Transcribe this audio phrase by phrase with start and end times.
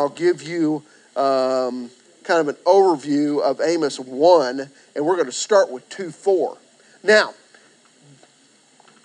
[0.00, 0.82] I'll give you
[1.14, 1.90] um,
[2.24, 6.56] kind of an overview of Amos 1, and we're going to start with 2 4.
[7.02, 7.34] Now,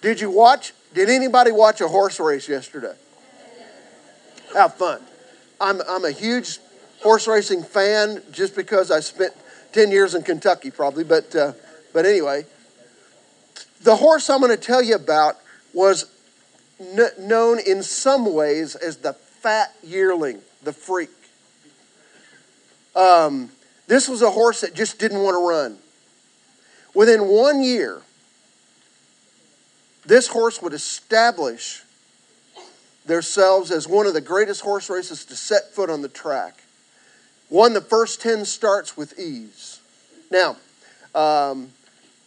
[0.02, 0.72] did you watch?
[0.94, 2.96] Did anybody watch a horse race yesterday?
[4.54, 5.02] Have fun.
[5.60, 6.60] I'm, I'm a huge
[7.04, 9.34] horse racing fan just because I spent
[9.74, 11.04] 10 years in Kentucky, probably.
[11.04, 11.52] But, uh,
[11.92, 12.46] but anyway,
[13.82, 15.36] the horse I'm going to tell you about
[15.74, 16.06] was
[17.20, 19.12] known in some ways as the
[19.46, 21.10] fat yearling, the freak.
[22.96, 23.50] Um,
[23.88, 25.78] this was a horse that just didn't want to run.
[26.94, 28.02] Within one year,
[30.06, 31.84] this horse would establish
[33.06, 36.64] themselves as one of the greatest horse races to set foot on the track.
[37.50, 39.80] Won the first 10 starts with ease.
[40.32, 40.58] Now,
[41.14, 41.70] um,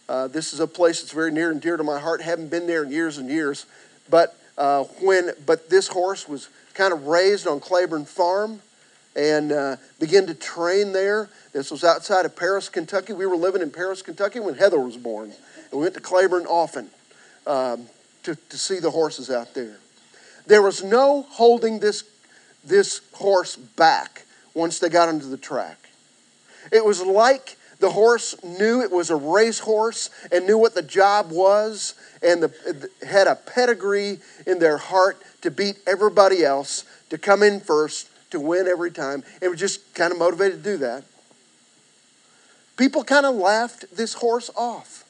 [0.07, 2.21] uh, this is a place that's very near and dear to my heart.
[2.21, 3.65] Haven't been there in years and years,
[4.09, 6.49] but uh, when but this horse was
[6.79, 8.61] kind of raised on Claiborne Farm
[9.13, 11.27] and uh, began to train there.
[11.51, 13.11] This was outside of Paris, Kentucky.
[13.11, 15.25] We were living in Paris, Kentucky when Heather was born,
[15.71, 16.89] and we went to Claiborne often
[17.45, 17.87] um,
[18.23, 19.75] to, to see the horses out there.
[20.47, 22.05] There was no holding this,
[22.63, 25.89] this horse back once they got onto the track.
[26.71, 30.81] It was like the horse knew it was a race horse and knew what the
[30.81, 37.17] job was and the, had a pedigree in their heart to beat everybody else, to
[37.17, 40.77] come in first, to win every time, and was just kind of motivated to do
[40.77, 41.03] that.
[42.75, 45.05] People kind of laughed this horse off.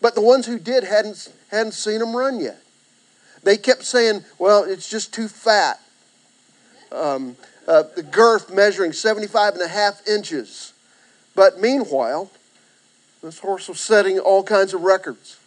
[0.00, 2.60] But the ones who did hadn't, hadn't seen him run yet.
[3.44, 5.80] They kept saying, well, it's just too fat.
[6.90, 7.36] Um,
[7.66, 10.71] uh, the girth measuring 75 and a half inches.
[11.34, 12.30] But meanwhile,
[13.22, 15.38] this horse was setting all kinds of records.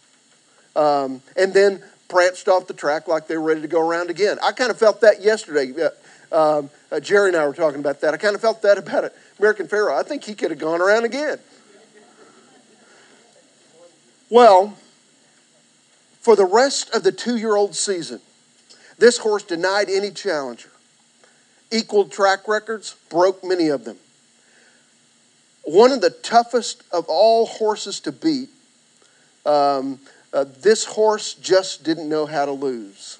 [0.74, 4.38] Um, and then pranced off the track like they were ready to go around again.
[4.42, 5.72] I kind of felt that yesterday.
[5.80, 8.14] Uh, um, uh, Jerry and I were talking about that.
[8.14, 9.14] I kind of felt that about it.
[9.38, 9.98] American Pharoah.
[9.98, 11.38] I think he could have gone around again.
[14.28, 14.76] Well,
[16.20, 18.20] for the rest of the two year old season,
[18.98, 20.70] this horse denied any challenger,
[21.70, 23.98] equaled track records, broke many of them.
[25.66, 28.50] One of the toughest of all horses to beat,
[29.44, 29.98] um,
[30.32, 33.18] uh, this horse just didn't know how to lose.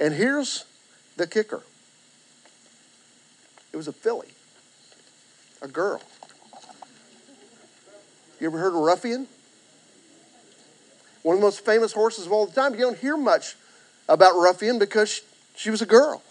[0.00, 0.64] And here's
[1.16, 1.62] the kicker
[3.72, 4.26] it was a filly,
[5.62, 6.02] a girl.
[8.40, 9.28] You ever heard of Ruffian?
[11.22, 12.74] One of the most famous horses of all time.
[12.74, 13.54] You don't hear much
[14.08, 15.20] about Ruffian because
[15.54, 16.24] she was a girl.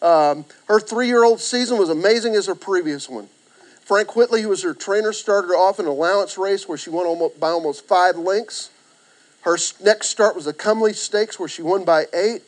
[0.00, 3.28] Um, her three year old season was amazing as her previous one.
[3.84, 6.88] Frank Whiteley, who was her trainer, started her off in an allowance race where she
[6.88, 8.70] won almost, by almost five lengths.
[9.42, 12.42] Her next start was the Comely Stakes where she won by eight.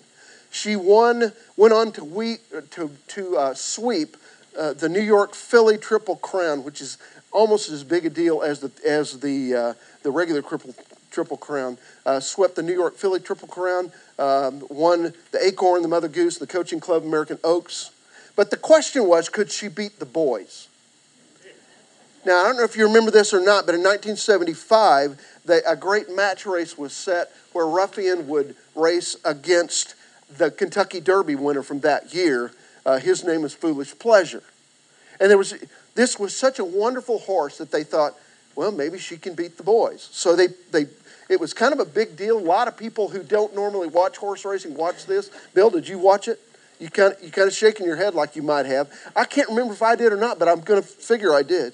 [0.51, 2.39] She won, went on to, we,
[2.71, 4.17] to, to uh, sweep
[4.59, 6.97] uh, the New York Filly Triple Crown, which is
[7.33, 10.75] almost as big a deal as the, as the, uh, the regular triple,
[11.11, 11.77] triple Crown.
[12.07, 16.39] Uh, swept the New York Filly Triple Crown, um, won the Acorn, the Mother Goose,
[16.39, 17.91] the Coaching Club, American Oaks.
[18.37, 20.69] But the question was, could she beat the boys?
[22.27, 25.17] Now, I don't know if you remember this or not, but in 1975,
[25.65, 29.95] a great match race was set where Ruffian would race against
[30.37, 32.51] the Kentucky Derby winner from that year.
[32.85, 34.43] Uh, his name is Foolish Pleasure.
[35.21, 35.55] And there was,
[35.95, 38.15] this was such a wonderful horse that they thought,
[38.57, 40.09] well, maybe she can beat the boys.
[40.11, 40.87] So they, they,
[41.29, 42.37] it was kind of a big deal.
[42.37, 45.31] A lot of people who don't normally watch horse racing watch this.
[45.55, 46.41] Bill, did you watch it?
[46.81, 48.93] You kind of, you kind of shaking your head like you might have.
[49.15, 51.73] I can't remember if I did or not, but I'm going to figure I did.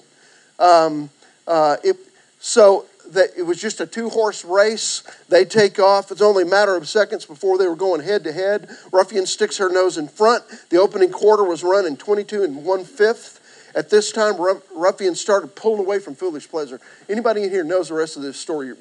[0.63, 1.09] Um,
[1.45, 1.97] uh, it,
[2.39, 5.03] so that it was just a two horse race.
[5.27, 6.09] They take off.
[6.09, 8.69] It's only a matter of seconds before they were going head to head.
[8.91, 10.43] Ruffian sticks her nose in front.
[10.69, 13.41] The opening quarter was run in 22 and one fifth.
[13.75, 14.35] At this time,
[14.75, 16.79] Ruffian started pulling away from Foolish Pleasure.
[17.09, 18.73] Anybody in here knows the rest of this story?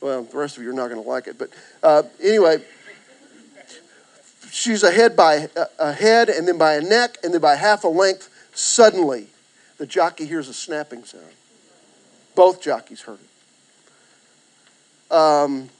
[0.00, 1.38] Well, the rest of you are not going to like it.
[1.38, 1.50] But
[1.82, 2.64] uh, anyway,
[4.50, 5.48] she's ahead by
[5.78, 8.28] a head, and then by a neck, and then by half a length.
[8.54, 9.28] Suddenly,
[9.80, 11.24] the jockey hears a snapping sound.
[12.34, 13.18] Both jockeys heard
[15.08, 15.12] it.
[15.12, 15.70] Um,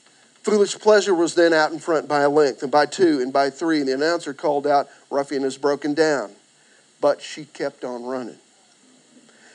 [0.42, 3.50] Foolish Pleasure was then out in front by a length, and by two, and by
[3.50, 6.30] three, and the announcer called out, Ruffian is broken down.
[7.02, 8.38] But she kept on running.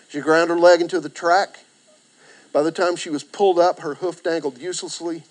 [0.10, 1.62] She ground her leg into the track.
[2.54, 5.24] By the time she was pulled up, her hoof dangled uselessly,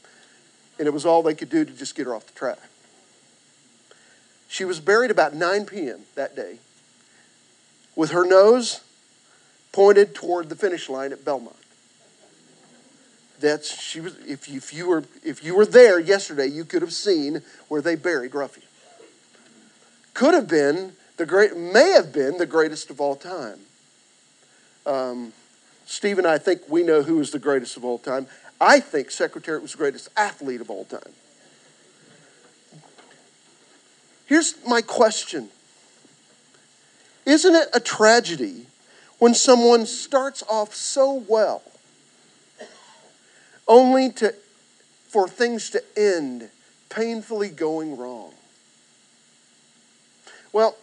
[0.77, 2.59] and it was all they could do to just get her off the track.
[4.49, 6.01] She was buried about 9 p.m.
[6.17, 6.59] that day
[7.95, 8.81] with her nose
[9.75, 11.57] pointed toward the finish line at Belmont.
[13.41, 14.17] That's she was.
[14.25, 17.83] If you, if you were if you were there yesterday, you could have seen where
[17.83, 18.69] they buried Ruffian.
[20.15, 23.59] Could have been the great, may have been the greatest of all time.
[24.87, 25.33] Um,
[25.87, 28.29] Steve and I think we know who is the greatest of all time.
[28.61, 31.13] I think Secretariat was the greatest athlete of all time.
[34.27, 35.49] Here's my question
[37.27, 38.67] Isn't it a tragedy
[39.25, 41.63] when someone starts off so well
[43.67, 44.35] only to,
[45.09, 46.51] for things to end
[46.91, 48.35] painfully going wrong?
[50.53, 50.77] Well,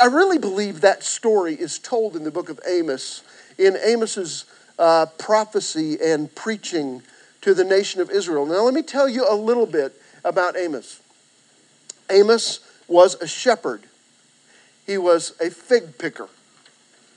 [0.00, 3.24] I really believe that story is told in the book of Amos,
[3.58, 4.44] in Amos's
[4.78, 7.02] uh, prophecy and preaching
[7.40, 8.46] to the nation of Israel.
[8.46, 11.00] Now, let me tell you a little bit about Amos.
[12.08, 13.82] Amos was a shepherd,
[14.86, 16.28] he was a fig picker,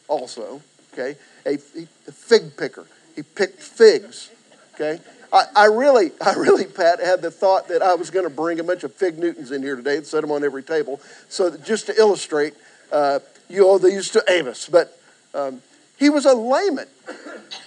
[0.08, 0.62] also,
[0.94, 1.18] okay?
[1.46, 2.86] A, a fig picker.
[3.16, 4.30] He picked figs,
[4.74, 5.00] okay?
[5.32, 8.60] I, I, really, I really, Pat, had the thought that I was going to bring
[8.60, 11.02] a bunch of fig Newtons in here today and set them on every table.
[11.30, 12.54] So just to illustrate,
[12.92, 13.20] uh,
[13.50, 14.68] you owe these to Amos.
[14.70, 14.98] But
[15.34, 15.62] um,
[15.98, 16.88] he was a layman.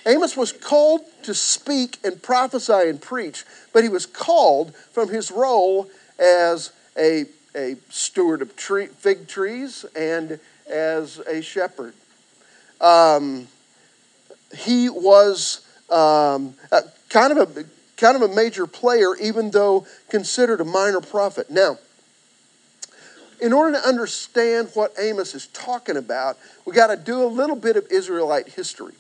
[0.06, 5.30] Amos was called to speak and prophesy and preach, but he was called from his
[5.30, 5.88] role
[6.18, 10.40] as a, a steward of tree, fig trees and
[10.70, 11.94] as a shepherd.
[12.80, 13.48] Um,
[14.56, 16.54] he was um,
[17.08, 17.64] kind of a
[17.96, 21.50] kind of a major player, even though considered a minor prophet.
[21.50, 21.78] Now,
[23.40, 27.56] in order to understand what Amos is talking about, we got to do a little
[27.56, 28.94] bit of Israelite history.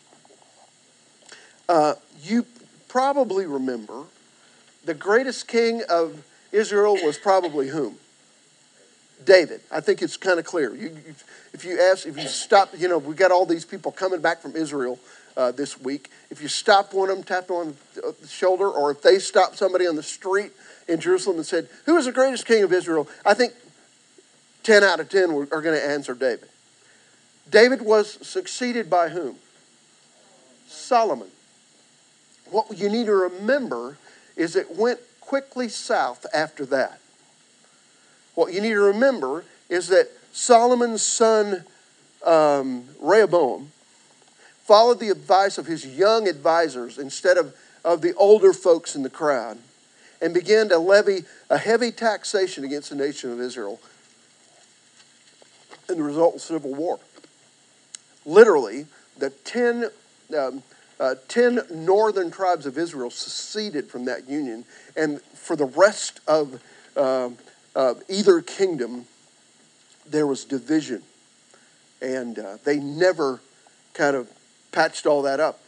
[1.68, 2.44] Uh, you
[2.88, 4.04] probably remember
[4.84, 7.96] the greatest king of Israel was probably whom?
[9.24, 9.60] David.
[9.70, 10.74] I think it's kind of clear.
[10.74, 10.96] You,
[11.52, 14.40] if you ask, if you stop, you know, we got all these people coming back
[14.40, 14.98] from Israel
[15.36, 16.10] uh, this week.
[16.30, 19.86] If you stop one of them, tap on the shoulder, or if they stop somebody
[19.86, 20.52] on the street
[20.88, 23.08] in Jerusalem and said, Who is the greatest king of Israel?
[23.24, 23.54] I think
[24.64, 26.48] 10 out of 10 are going to answer David.
[27.50, 29.36] David was succeeded by whom?
[30.66, 31.28] Solomon.
[32.50, 33.96] What you need to remember
[34.36, 37.00] is it went quickly south after that.
[38.38, 41.64] What you need to remember is that Solomon's son
[42.24, 43.72] um, Rehoboam
[44.62, 49.10] followed the advice of his young advisors instead of, of the older folks in the
[49.10, 49.58] crowd
[50.22, 53.80] and began to levy a heavy taxation against the nation of Israel.
[55.88, 57.00] And the result was civil war.
[58.24, 58.86] Literally,
[59.18, 59.90] the 10,
[60.38, 60.62] um,
[61.00, 64.64] uh, 10 northern tribes of Israel seceded from that union,
[64.96, 66.62] and for the rest of
[66.96, 67.30] uh,
[67.78, 69.06] uh, either kingdom,
[70.04, 71.00] there was division.
[72.02, 73.40] And uh, they never
[73.94, 74.28] kind of
[74.72, 75.60] patched all that up.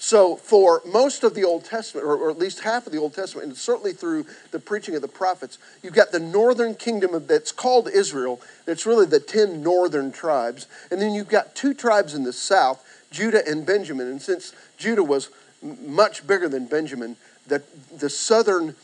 [0.00, 3.14] So, for most of the Old Testament, or, or, at least half of the Old
[3.14, 7.50] Testament, and certainly through the preaching of the prophets, you've got the northern kingdom that's
[7.50, 8.40] called Israel.
[8.64, 10.68] That's really the 10 northern tribes.
[10.92, 14.06] And then you've got two tribes in the south, Judah and Benjamin.
[14.06, 15.30] And since Judah was
[15.62, 17.16] much bigger than Benjamin,
[17.48, 17.64] the,
[17.96, 18.76] the southern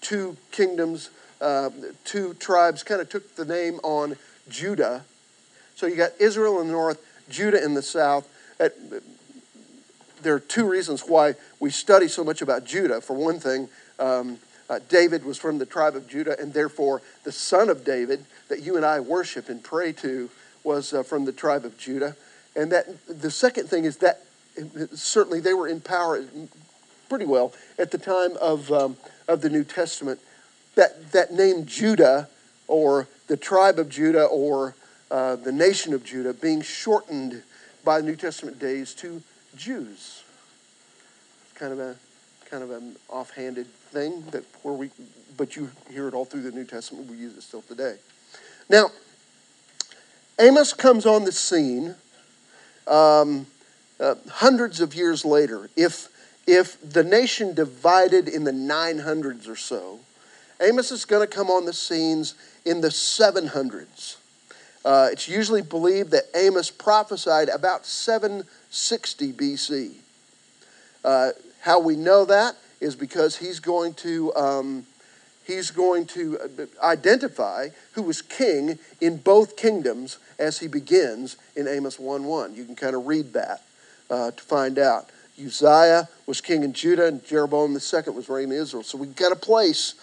[0.00, 1.70] two kingdoms, uh,
[2.04, 4.16] two tribes, kind of took the name on
[4.48, 5.04] Judah.
[5.74, 8.28] So you got Israel in the north, Judah in the south
[10.22, 13.00] there are two reasons why we study so much about Judah.
[13.00, 13.68] For one thing,
[13.98, 14.38] um,
[14.68, 18.62] uh, David was from the tribe of Judah, and therefore the son of David that
[18.62, 20.30] you and I worship and pray to
[20.64, 22.16] was uh, from the tribe of Judah.
[22.54, 24.22] And that the second thing is that
[24.94, 26.22] certainly they were in power
[27.08, 30.20] pretty well at the time of, um, of the New Testament.
[30.78, 32.28] That, that name Judah,
[32.68, 34.76] or the tribe of Judah, or
[35.10, 37.42] uh, the nation of Judah, being shortened
[37.84, 39.20] by the New Testament days to
[39.56, 40.22] Jews.
[41.56, 41.96] Kind of a
[42.48, 44.90] kind of an offhanded thing that where we
[45.36, 47.10] but you hear it all through the New Testament.
[47.10, 47.96] We use it still today.
[48.70, 48.92] Now,
[50.38, 51.96] Amos comes on the scene
[52.86, 53.48] um,
[53.98, 55.70] uh, hundreds of years later.
[55.74, 56.08] If
[56.46, 59.98] if the nation divided in the 900s or so,
[60.60, 62.34] Amos is going to come on the scenes
[62.64, 64.16] in the 700s.
[64.84, 69.92] Uh, it's usually believed that Amos prophesied about 760 BC.
[71.04, 74.86] Uh, how we know that is because he's going to um,
[75.46, 81.66] he's going to uh, identify who was king in both kingdoms as he begins in
[81.66, 82.56] Amos 1:1.
[82.56, 83.62] You can kind of read that
[84.10, 85.10] uh, to find out.
[85.40, 88.82] Uzziah was king in Judah, and Jeroboam II was reigning in Israel.
[88.82, 89.94] So we've got a place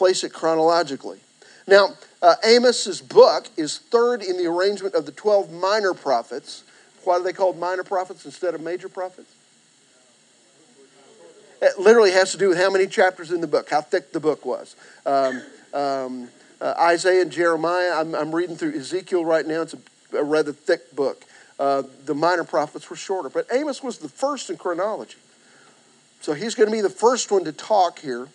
[0.00, 1.18] place it chronologically.
[1.66, 1.88] Now,
[2.22, 6.64] uh, Amos's book is third in the arrangement of the 12 minor prophets.
[7.04, 9.30] Why are they called minor prophets instead of major prophets?
[11.60, 14.20] It literally has to do with how many chapters in the book, how thick the
[14.20, 14.74] book was.
[15.04, 15.42] Um,
[15.74, 16.28] um,
[16.62, 17.92] uh, Isaiah and Jeremiah.
[18.00, 19.60] I'm, I'm, reading through Ezekiel right now.
[19.60, 21.26] It's a, a rather thick book.
[21.58, 25.18] Uh, the minor prophets were shorter, but Amos was the first in chronology.
[26.22, 28.28] So he's going to be the first one to talk here,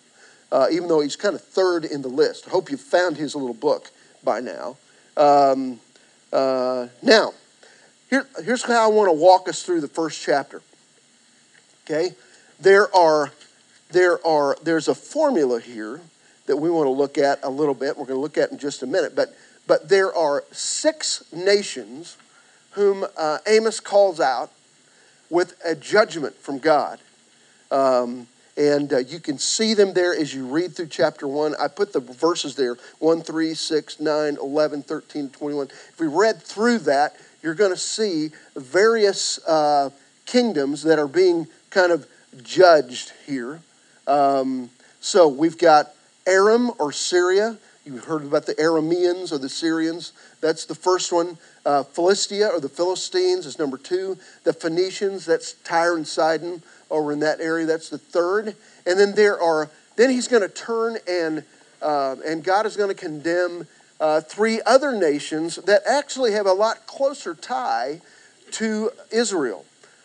[0.52, 2.46] uh, even though he's kind of third in the list.
[2.46, 3.90] I hope you've found his little book
[4.22, 4.76] by now.
[5.16, 5.80] Um,
[6.32, 7.32] uh, now,
[8.10, 10.62] here, here's how I want to walk us through the first chapter.
[11.84, 12.14] Okay,
[12.60, 13.32] there are
[13.90, 16.00] there are there's a formula here
[16.46, 17.96] that we want to look at a little bit.
[17.96, 19.34] We're going to look at in just a minute, but
[19.66, 22.16] but there are six nations
[22.72, 24.50] whom uh, Amos calls out
[25.30, 27.00] with a judgment from God.
[27.70, 31.54] Um, and uh, you can see them there as you read through chapter 1.
[31.60, 35.66] I put the verses there 1, 3, 6, 9, 11, 13, 21.
[35.66, 39.90] If we read through that, you're going to see various uh,
[40.24, 42.06] kingdoms that are being kind of
[42.42, 43.60] judged here.
[44.06, 44.70] Um,
[45.00, 45.90] so we've got
[46.26, 47.58] Aram or Syria.
[47.84, 50.12] You've heard about the Arameans or the Syrians.
[50.40, 51.38] That's the first one.
[51.64, 54.18] Uh, Philistia or the Philistines is number two.
[54.42, 57.66] The Phoenicians, that's Tyre and Sidon over in that area.
[57.66, 58.56] That's the third.
[58.86, 61.44] And then there are, then he's going to turn and,
[61.82, 63.66] uh, and God is going to condemn
[64.00, 68.00] uh, three other nations that actually have a lot closer tie
[68.52, 69.64] to Israel.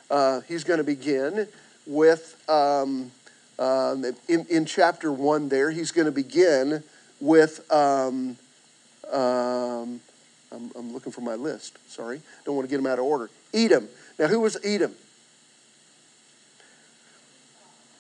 [0.10, 1.48] Uh, he's going to begin
[1.86, 3.12] with, um,
[3.60, 6.84] um, in, in chapter one there, he's going to begin
[7.20, 8.38] with, um,
[9.12, 10.02] um,
[10.52, 12.22] I'm, I'm looking for my list, sorry.
[12.46, 13.30] Don't want to get them out of order.
[13.54, 13.88] Edom.
[14.18, 14.94] Now, who was Edom?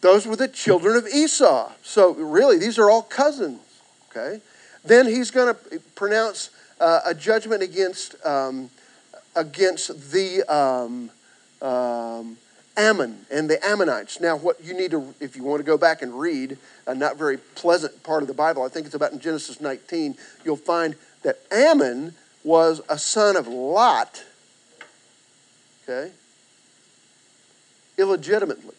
[0.01, 1.71] Those were the children of Esau.
[1.83, 3.61] So, really, these are all cousins,
[4.09, 4.41] okay?
[4.83, 8.71] Then he's going to pronounce uh, a judgment against, um,
[9.35, 11.11] against the um,
[11.61, 12.37] um,
[12.75, 14.19] Ammon and the Ammonites.
[14.19, 17.17] Now, what you need to, if you want to go back and read a not
[17.17, 20.95] very pleasant part of the Bible, I think it's about in Genesis 19, you'll find
[21.21, 24.23] that Ammon was a son of Lot,
[25.83, 26.11] okay,
[27.99, 28.73] illegitimately.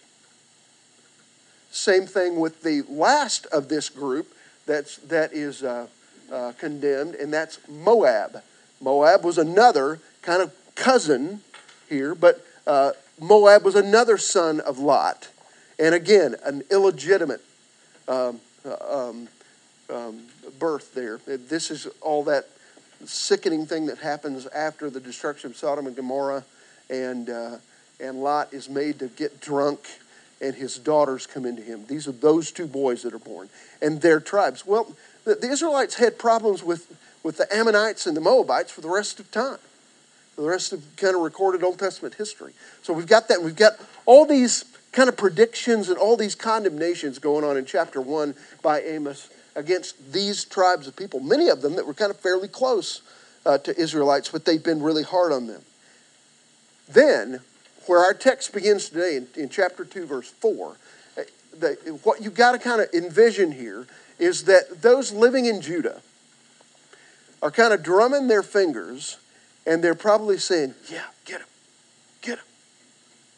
[1.73, 4.35] Same thing with the last of this group
[4.67, 5.87] that's, that is uh,
[6.31, 8.43] uh, condemned, and that's Moab.
[8.79, 11.41] Moab was another kind of cousin
[11.89, 15.31] here, but uh, Moab was another son of Lot.
[15.79, 17.41] And again, an illegitimate
[18.07, 19.29] um, uh, um,
[19.89, 20.27] um,
[20.59, 21.21] birth there.
[21.27, 22.49] This is all that
[23.07, 26.45] sickening thing that happens after the destruction of Sodom and Gomorrah,
[26.91, 27.57] and, uh,
[27.99, 29.81] and Lot is made to get drunk
[30.43, 31.87] and his daughters come into him.
[31.87, 33.49] These are those two boys that are born
[33.81, 34.67] and their tribes.
[34.67, 34.95] Well,
[35.25, 39.21] the, the Israelites had problems with, with the Ammonites and the Moabites for the rest
[39.21, 39.59] of time,
[40.35, 42.53] for the rest of kind of recorded Old Testament history.
[42.83, 43.43] So we've got that.
[43.43, 48.01] We've got all these kind of predictions and all these condemnations going on in chapter
[48.01, 52.19] 1 by Amos against these tribes of people, many of them that were kind of
[52.19, 53.03] fairly close
[53.45, 55.63] uh, to Israelites, but they've been really hard on them.
[56.89, 57.41] Then
[57.87, 60.77] where our text begins today in, in chapter 2, verse 4,
[61.17, 61.23] eh,
[61.59, 63.87] the, what you've got to kind of envision here
[64.19, 66.01] is that those living in Judah
[67.43, 69.19] are kind of drumming their fingers
[69.67, 71.47] and they're probably saying, Yeah, get him,
[72.21, 72.45] get him.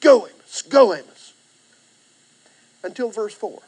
[0.00, 1.32] Go, Amos, go, Amos.
[2.82, 3.62] Until verse 4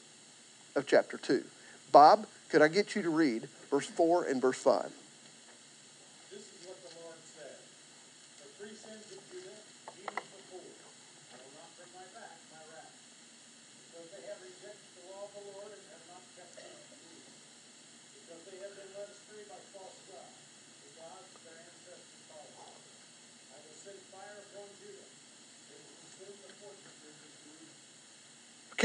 [0.76, 1.42] of chapter 2.
[1.90, 4.92] Bob, could I get you to read verse 4 and verse 5?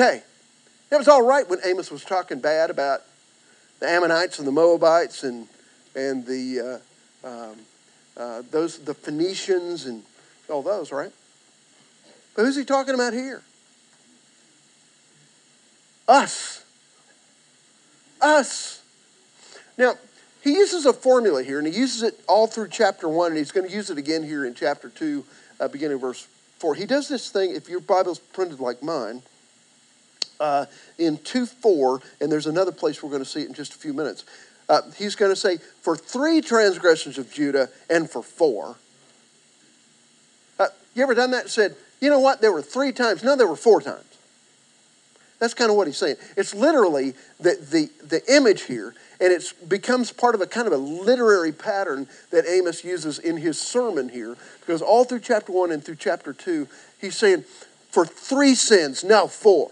[0.02, 0.24] Okay.
[0.90, 3.04] It was all right when Amos was talking bad about
[3.80, 5.48] the Ammonites and the Moabites and,
[5.96, 6.82] and the,
[7.24, 7.58] uh, um,
[8.18, 10.02] uh, those, the Phoenicians and
[10.50, 11.12] all those, right?
[12.36, 13.44] But who's he talking about here?
[16.08, 16.66] Us.
[18.20, 18.82] Us.
[19.78, 19.94] Now,
[20.44, 23.52] he uses a formula here, and he uses it all through chapter 1, and he's
[23.52, 25.24] going to use it again here in chapter 2,
[25.60, 26.28] uh, beginning verse
[26.58, 26.74] 4.
[26.74, 29.22] He does this thing, if your Bible's printed like mine,
[30.42, 30.66] uh,
[30.98, 33.78] in 2 4, and there's another place we're going to see it in just a
[33.78, 34.26] few minutes.
[34.68, 38.76] Uh, he's going to say, For three transgressions of Judah and for four.
[40.60, 42.42] Uh, you ever done that said, You know what?
[42.42, 43.24] There were three times.
[43.24, 44.04] No, there were four times.
[45.40, 46.18] That's kind of what he's saying.
[46.38, 50.74] It's literally the, the, the image here, and it becomes part of a kind of
[50.74, 54.38] a literary pattern that Amos uses in his sermon here.
[54.60, 56.68] Because all through chapter 1 and through chapter 2,
[57.00, 57.44] he's saying,
[57.90, 59.72] For three sins, now four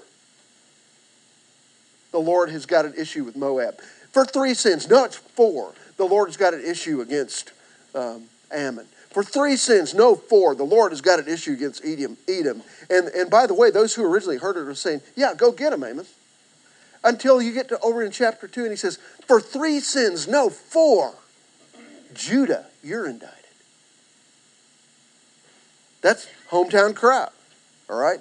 [2.12, 3.80] the Lord has got an issue with Moab.
[4.12, 4.90] For three sins.
[4.90, 5.74] No, it's four.
[5.98, 7.52] The Lord's got an issue against
[7.94, 8.86] um, Ammon.
[9.12, 10.56] For three sins, no four.
[10.56, 12.18] The Lord has got an issue against Edom.
[12.28, 12.62] Edom.
[12.90, 15.74] And, and by the way, those who originally heard it are saying, yeah, go get
[15.74, 16.14] him, Amos.
[17.04, 20.50] Until you get to over in chapter 2, and he says, for three sins, no
[20.50, 21.14] four.
[22.14, 23.36] Judah, you're indicted.
[26.02, 27.34] That's hometown crap,
[27.90, 28.20] all right?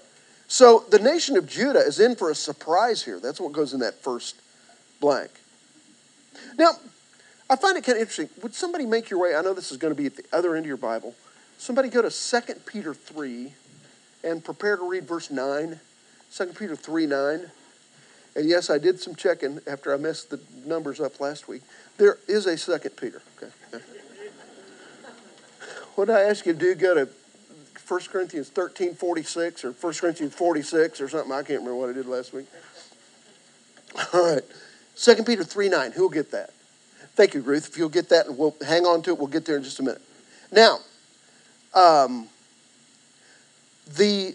[0.49, 3.21] So the nation of Judah is in for a surprise here.
[3.21, 4.41] That's what goes in that first
[4.99, 5.31] blank.
[6.59, 6.71] Now,
[7.51, 8.31] I find it kind of interesting.
[8.43, 9.37] Would somebody make your way?
[9.37, 11.15] I know this is going to be at the other end of your Bible.
[11.59, 13.53] Somebody go to 2 Peter 3
[14.25, 15.79] and prepare to read verse 9.
[16.35, 17.51] 2 Peter 3 9.
[18.37, 21.63] And yes, I did some checking after I messed the numbers up last week.
[21.99, 23.21] There is a 2 Peter.
[23.37, 23.53] Okay.
[25.95, 26.75] what did I ask you to do?
[26.75, 27.09] Go to
[27.89, 31.33] 1 Corinthians 13 46 or 1 Corinthians 46 or something.
[31.33, 32.47] I can't remember what I did last week.
[34.13, 34.43] All right.
[34.97, 35.93] 2 Peter 3 9.
[35.93, 36.51] Who'll get that?
[37.15, 37.69] Thank you, Ruth.
[37.69, 39.81] If you'll get that, and we'll hang on to it, we'll get there in just
[39.81, 40.03] a minute.
[40.53, 40.79] Now,
[41.75, 42.29] um,
[43.97, 44.35] the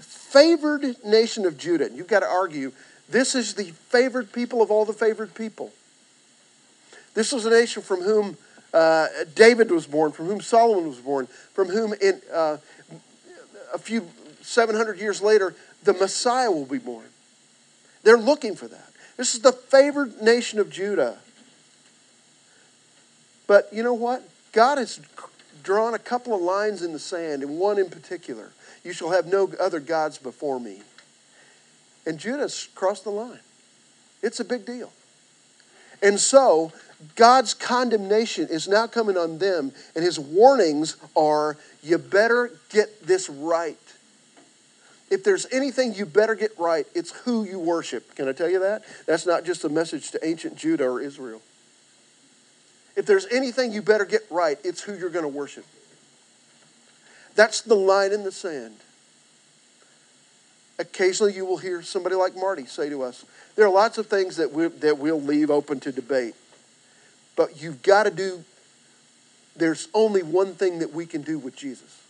[0.00, 2.72] favored nation of Judah, you've got to argue,
[3.08, 5.72] this is the favored people of all the favored people.
[7.14, 8.36] This was a nation from whom
[8.76, 12.58] uh, David was born, from whom Solomon was born, from whom in uh,
[13.72, 14.06] a few
[14.42, 15.54] 700 years later,
[15.84, 17.06] the Messiah will be born.
[18.02, 18.90] They're looking for that.
[19.16, 21.16] This is the favored nation of Judah.
[23.46, 24.22] But you know what?
[24.52, 25.00] God has
[25.62, 28.50] drawn a couple of lines in the sand, and one in particular.
[28.84, 30.82] You shall have no other gods before me.
[32.04, 33.40] And Judah's crossed the line.
[34.22, 34.92] It's a big deal.
[36.02, 36.72] And so,
[37.14, 43.28] God's condemnation is now coming on them, and his warnings are you better get this
[43.28, 43.76] right.
[45.10, 48.14] If there's anything you better get right, it's who you worship.
[48.16, 48.82] Can I tell you that?
[49.06, 51.42] That's not just a message to ancient Judah or Israel.
[52.96, 55.66] If there's anything you better get right, it's who you're going to worship.
[57.34, 58.76] That's the line in the sand.
[60.78, 64.36] Occasionally, you will hear somebody like Marty say to us, There are lots of things
[64.36, 66.34] that, we, that we'll leave open to debate,
[67.36, 68.44] but you've got to do,
[69.54, 72.02] there's only one thing that we can do with Jesus.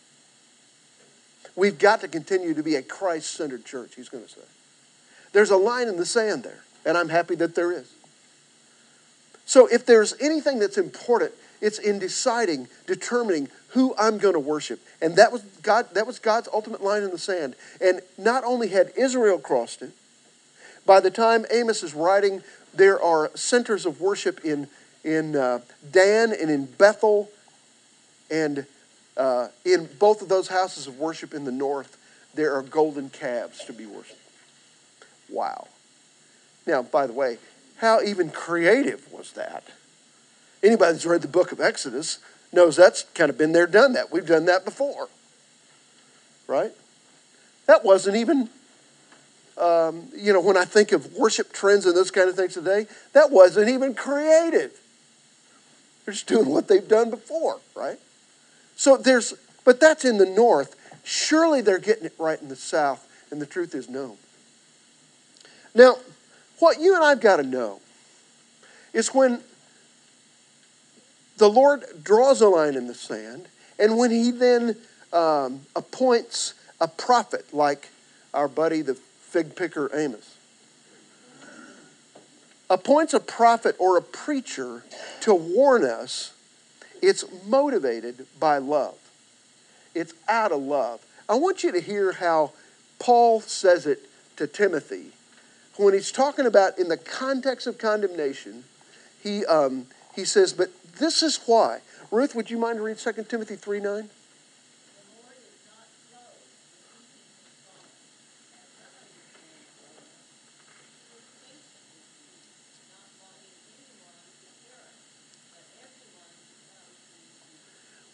[1.55, 4.41] We've got to continue to be a Christ centered church, he's going to say.
[5.33, 7.93] There's a line in the sand there, and I'm happy that there is.
[9.45, 14.81] So if there's anything that's important, it's in deciding, determining who I'm going to worship.
[15.01, 17.55] And that was God that was God's ultimate line in the sand.
[17.81, 19.93] And not only had Israel crossed it,
[20.85, 22.43] by the time Amos is writing,
[22.75, 24.69] there are centers of worship in
[25.07, 27.31] in uh, Dan and in Bethel,
[28.31, 28.67] and
[29.17, 31.97] uh, in both of those houses of worship in the north,
[32.35, 34.21] there are golden calves to be worshipped.
[35.31, 35.69] Wow.
[36.67, 37.39] Now, by the way,
[37.77, 39.63] how even creative was that?
[40.63, 42.19] Anybody that's read the book of Exodus
[42.53, 44.11] knows that's kind of been there, done that.
[44.11, 45.09] We've done that before.
[46.49, 46.73] Right?
[47.67, 48.49] That wasn't even,
[49.57, 52.87] um, you know, when I think of worship trends and those kind of things today,
[53.13, 54.73] that wasn't even creative.
[56.07, 57.99] They're just doing what they've done before, right?
[58.77, 60.77] So there's, but that's in the north.
[61.03, 64.17] Surely they're getting it right in the south, and the truth is no.
[65.75, 65.97] Now,
[66.61, 67.81] what you and I've got to know
[68.95, 69.41] is when
[71.39, 74.77] the Lord draws a line in the sand, and when He then
[75.13, 77.89] um, appoints a prophet like
[78.33, 80.36] our buddy, the fig picker Amos,
[82.69, 84.85] appoints a prophet or a preacher
[85.21, 86.33] to warn us,
[87.03, 88.99] it's motivated by love.
[89.95, 91.05] It's out of love.
[91.29, 92.53] I want you to hear how
[92.99, 94.01] Paul says it
[94.37, 95.13] to Timothy
[95.77, 98.65] when he's talking about in the context of condemnation,
[99.23, 101.81] he, um, he says, but this is why.
[102.11, 104.09] Ruth, would you mind reading read 2 Timothy 3 9?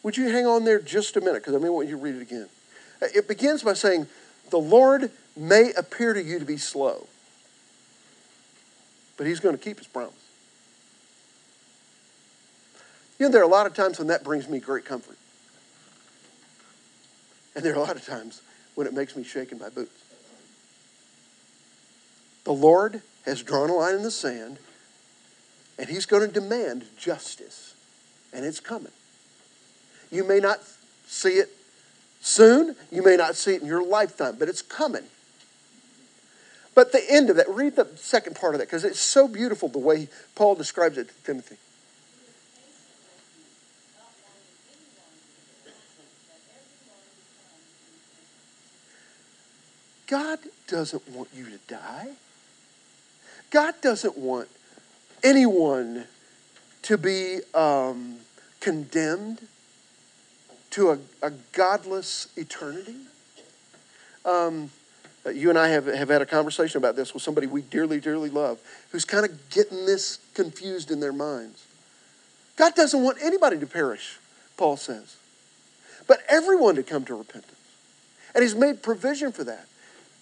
[0.02, 1.42] Would you hang on there just a minute?
[1.42, 2.48] Because I may want you to read it again.
[3.00, 4.06] Uh, it begins by saying,
[4.50, 7.06] The Lord may appear to you to be slow
[9.22, 10.14] but he's going to keep his promise.
[13.20, 15.16] You know, there are a lot of times when that brings me great comfort.
[17.54, 18.42] And there are a lot of times
[18.74, 20.02] when it makes me shake in my boots.
[22.42, 24.58] The Lord has drawn a line in the sand,
[25.78, 27.74] and he's going to demand justice.
[28.32, 28.90] And it's coming.
[30.12, 30.60] You may not
[31.06, 31.48] see it
[32.20, 35.04] soon, you may not see it in your lifetime, but it's coming.
[36.74, 39.68] But the end of that, read the second part of that because it's so beautiful
[39.68, 41.56] the way Paul describes it to Timothy.
[50.06, 52.10] God doesn't want you to die.
[53.50, 54.48] God doesn't want
[55.24, 56.04] anyone
[56.82, 58.16] to be um,
[58.60, 59.40] condemned
[60.72, 62.96] to a, a godless eternity.
[64.24, 64.70] Um,
[65.32, 68.30] you and I have, have had a conversation about this with somebody we dearly, dearly
[68.30, 68.58] love
[68.90, 71.66] who's kind of getting this confused in their minds.
[72.56, 74.18] God doesn't want anybody to perish,
[74.56, 75.16] Paul says,
[76.06, 77.52] but everyone to come to repentance.
[78.34, 79.66] And he's made provision for that.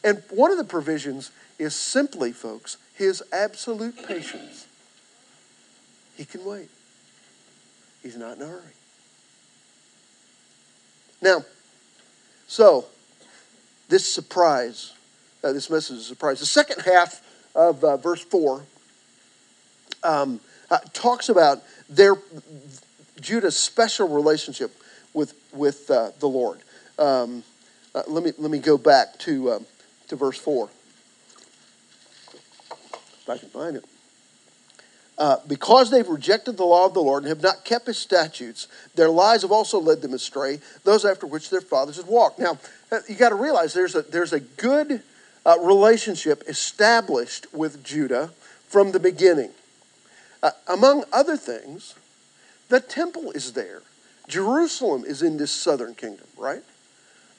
[0.02, 4.66] And one of the provisions is simply, folks, his absolute patience.
[6.16, 6.68] He can wait.
[8.02, 8.79] He's not in a hurry.
[11.22, 11.44] Now,
[12.46, 12.86] so
[13.88, 14.92] this surprise,
[15.44, 16.40] uh, this message is a surprise.
[16.40, 17.22] The second half
[17.54, 18.62] of uh, verse 4
[20.02, 22.14] um, uh, talks about their
[23.20, 24.70] Judah's special relationship
[25.12, 26.60] with, with uh, the Lord.
[26.98, 27.42] Um,
[27.94, 29.66] uh, let, me, let me go back to, um,
[30.08, 30.68] to verse 4.
[33.22, 33.84] If I can find it.
[35.20, 38.68] Uh, because they've rejected the law of the Lord and have not kept his statutes,
[38.94, 42.38] their lies have also led them astray, those after which their fathers had walked.
[42.38, 42.58] Now,
[42.90, 45.02] uh, you got to realize there's a, there's a good
[45.44, 48.30] uh, relationship established with Judah
[48.66, 49.50] from the beginning.
[50.42, 51.94] Uh, among other things,
[52.70, 53.82] the temple is there.
[54.26, 56.62] Jerusalem is in this southern kingdom, right?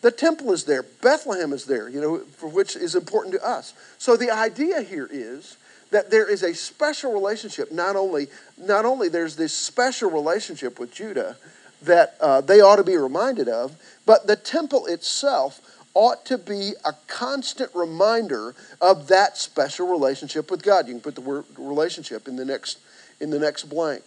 [0.02, 0.84] The temple is there.
[0.84, 3.74] Bethlehem is there, you know, for which is important to us.
[3.98, 5.58] So the idea here is
[5.92, 7.72] that there is a special relationship.
[7.72, 8.28] Not only,
[8.58, 11.38] not only there's this special relationship with Judah
[11.82, 13.76] that uh, they ought to be reminded of,
[14.06, 15.62] but the temple itself
[15.94, 20.88] ought to be a constant reminder of that special relationship with God.
[20.88, 22.80] You can put the word relationship in the next
[23.20, 24.04] in the next blank.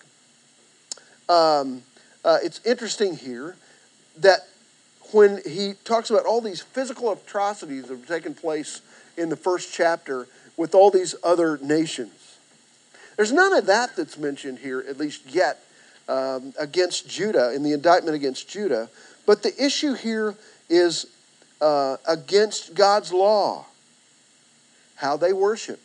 [1.29, 1.83] Um,
[2.25, 3.57] uh, it's interesting here
[4.19, 4.41] that
[5.13, 8.81] when he talks about all these physical atrocities that have taken place
[9.17, 12.39] in the first chapter with all these other nations.
[13.17, 15.59] There's none of that that's mentioned here, at least yet,
[16.09, 18.89] um, against Judah, in the indictment against Judah.
[19.27, 20.35] But the issue here
[20.69, 21.07] is
[21.61, 23.67] uh, against God's law,
[24.97, 25.81] how they worship,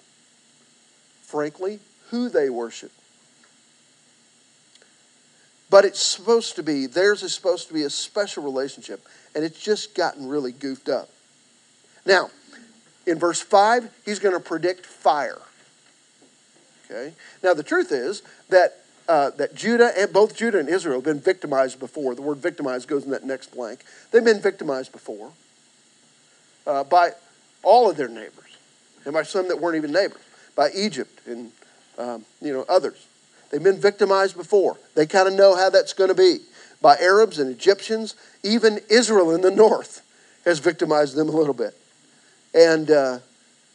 [1.22, 1.80] frankly,
[2.10, 2.92] who they worship.
[5.70, 9.06] But it's supposed to be, theirs is supposed to be a special relationship,
[9.36, 11.10] and it's just gotten really goofed up.
[12.06, 12.32] Now,
[13.10, 15.40] in verse 5, he's going to predict fire.
[16.86, 17.14] Okay?
[17.44, 21.20] Now, the truth is that, uh, that Judah, and both Judah and Israel have been
[21.20, 22.16] victimized before.
[22.16, 23.84] The word victimized goes in that next blank.
[24.12, 25.32] They've been victimized before
[26.66, 27.12] uh, by
[27.64, 28.58] all of their neighbors,
[29.06, 30.22] and by some that weren't even neighbors,
[30.56, 31.52] by Egypt and
[31.98, 33.08] um, you know others.
[33.50, 34.78] They've been victimized before.
[34.96, 36.40] They kind of know how that's going to be.
[36.82, 40.06] By Arabs and Egyptians, even Israel in the north
[40.46, 41.76] has victimized them a little bit.
[42.54, 43.20] And, uh,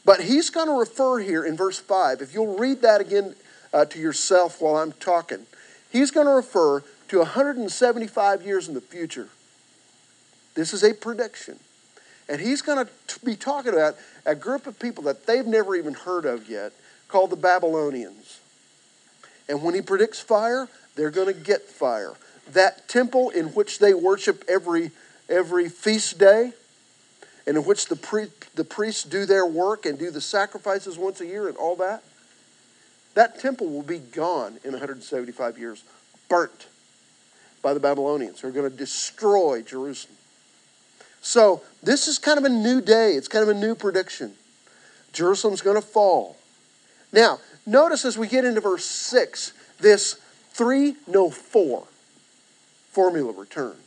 [0.04, 3.34] but he's going to refer here in verse 5, if you'll read that again
[3.72, 5.46] uh, to yourself while I'm talking,
[5.90, 9.28] he's going to refer to 175 years in the future.
[10.54, 11.58] This is a prediction.
[12.28, 15.94] And he's going to be talking about a group of people that they've never even
[15.94, 16.72] heard of yet
[17.08, 18.40] called the Babylonians.
[19.48, 22.14] And when he predicts fire, they're going to get fire.
[22.52, 24.90] That temple in which they worship every,
[25.28, 26.52] every feast day,
[27.46, 31.20] and in which the, pri- the priests do their work and do the sacrifices once
[31.20, 32.02] a year and all that,
[33.14, 35.84] that temple will be gone in 175 years,
[36.28, 36.66] burnt
[37.62, 40.16] by the Babylonians who are going to destroy Jerusalem.
[41.20, 43.12] So, this is kind of a new day.
[43.12, 44.34] It's kind of a new prediction.
[45.12, 46.36] Jerusalem's going to fall.
[47.12, 50.20] Now, notice as we get into verse 6, this
[50.52, 51.84] 3 no 4
[52.90, 53.78] formula returns.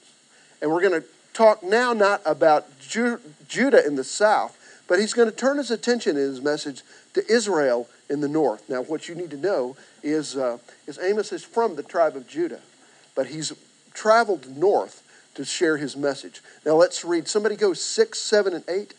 [0.62, 5.14] And we're going to talk now not about Ju- Judah in the south, but he's
[5.14, 6.82] going to turn his attention in his message
[7.14, 8.68] to Israel in the north.
[8.68, 12.28] Now, what you need to know is, uh, is Amos is from the tribe of
[12.28, 12.62] Judah,
[13.16, 13.54] but he's
[13.94, 15.04] traveled north
[15.36, 16.42] to share his message.
[16.66, 17.28] Now, let's read.
[17.28, 18.96] Somebody go 6, 7, and 8.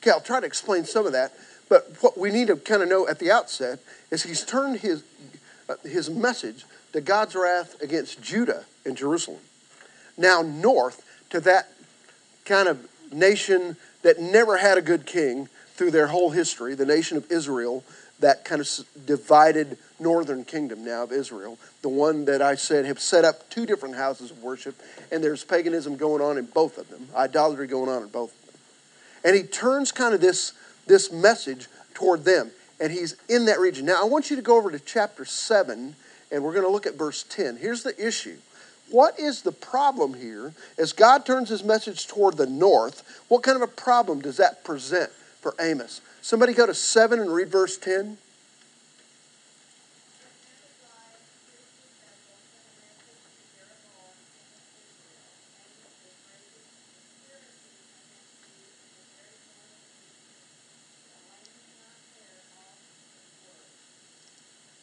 [0.00, 1.32] Okay, I'll try to explain some of that.
[1.68, 3.78] But what we need to kind of know at the outset
[4.10, 5.04] is he's turned his,
[5.68, 9.40] uh, his message to God's wrath against Judah and Jerusalem.
[10.16, 11.72] Now, north to that
[12.44, 17.16] kind of nation that never had a good king through their whole history, the nation
[17.16, 17.84] of Israel,
[18.18, 18.68] that kind of
[19.06, 23.66] divided northern kingdom now of Israel, the one that I said have set up two
[23.66, 27.88] different houses of worship, and there's paganism going on in both of them, idolatry going
[27.88, 28.34] on in both.
[29.24, 30.52] And he turns kind of this,
[30.86, 33.84] this message toward them, and he's in that region.
[33.86, 35.94] Now, I want you to go over to chapter 7,
[36.30, 37.56] and we're going to look at verse 10.
[37.56, 38.36] Here's the issue.
[38.90, 43.24] What is the problem here as God turns his message toward the north?
[43.28, 46.00] What kind of a problem does that present for Amos?
[46.22, 48.18] Somebody go to 7 and read verse 10.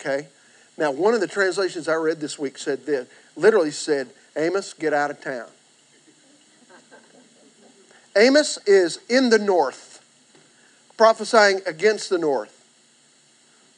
[0.08, 0.28] Okay?
[0.78, 4.93] Now, one of the translations I read this week said this, literally said, Amos, get
[4.93, 5.48] out of town.
[8.15, 10.04] Amos is in the north,
[10.98, 12.54] prophesying against the north.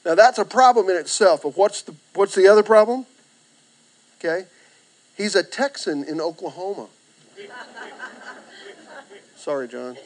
[0.05, 3.05] Now, that's a problem in itself, but what's the, what's the other problem?
[4.19, 4.45] Okay?
[5.15, 6.87] He's a Texan in Oklahoma.
[9.35, 9.97] Sorry, John.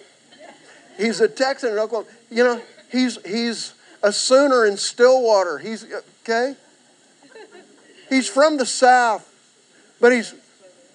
[0.98, 2.10] He's a Texan in Oklahoma.
[2.30, 5.58] You know, he's, he's a Sooner in Stillwater.
[5.58, 5.86] He's,
[6.24, 6.56] okay?
[8.10, 9.30] He's from the south,
[10.00, 10.34] but he's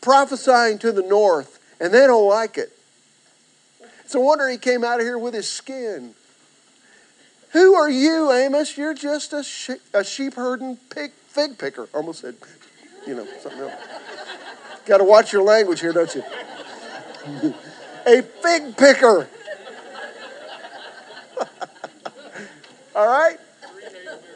[0.00, 2.72] prophesying to the north, and they don't like it.
[4.04, 6.14] It's a wonder he came out of here with his skin.
[7.52, 8.76] Who are you, Amos?
[8.76, 9.44] You're just a,
[9.94, 11.88] a sheep herding pig, fig picker.
[11.94, 12.36] Almost said,
[13.06, 13.72] you know, something else.
[14.86, 16.22] Got to watch your language here, don't you?
[18.06, 19.28] a fig picker.
[22.94, 23.38] All right?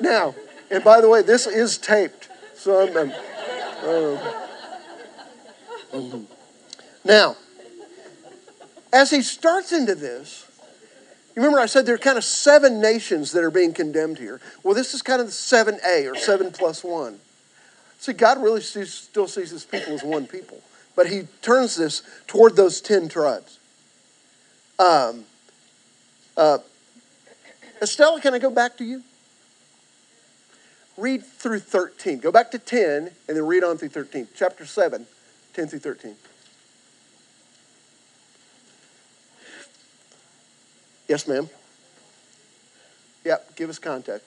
[0.01, 0.35] Now,
[0.73, 2.29] and by the way, this is taped.
[2.57, 3.13] So I'm, I'm
[3.85, 4.39] uh,
[7.05, 7.37] now,
[8.93, 10.49] as he starts into this,
[11.35, 14.41] you remember I said there are kind of seven nations that are being condemned here.
[14.63, 17.19] Well, this is kind of the 7A or 7 plus 1.
[17.99, 20.61] See, God really sees, still sees his people as one people,
[20.97, 23.59] but he turns this toward those 10 tribes.
[24.79, 25.25] Um,
[26.37, 26.59] uh,
[27.81, 29.03] Estella, can I go back to you?
[30.97, 32.19] Read through 13.
[32.19, 34.29] Go back to 10 and then read on through 13.
[34.35, 35.07] Chapter 7,
[35.55, 36.17] 10 through 13.
[41.09, 41.49] Yes, ma'am.
[43.25, 44.25] Yep, give us contact.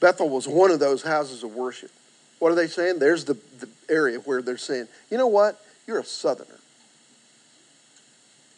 [0.00, 1.90] Bethel was one of those houses of worship.
[2.38, 2.98] What are they saying?
[2.98, 5.60] There's the, the area where they're saying, you know what?
[5.86, 6.58] You're a southerner.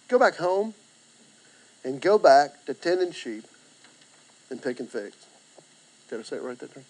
[0.09, 0.75] Go back home
[1.85, 3.45] and go back to tending sheep
[4.51, 5.17] and picking figs.
[6.09, 6.85] Did I say it right that time?